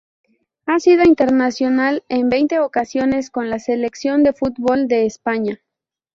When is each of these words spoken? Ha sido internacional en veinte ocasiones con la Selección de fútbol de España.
Ha 0.65 0.79
sido 0.79 1.03
internacional 1.03 2.03
en 2.09 2.27
veinte 2.29 2.59
ocasiones 2.59 3.29
con 3.29 3.51
la 3.51 3.59
Selección 3.59 4.23
de 4.23 4.33
fútbol 4.33 4.87
de 4.87 5.05
España. 5.05 5.61